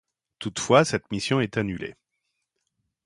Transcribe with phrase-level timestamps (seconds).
[0.39, 1.93] Toutefois, cette mission est annulée.